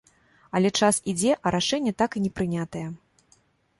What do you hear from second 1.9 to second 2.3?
так і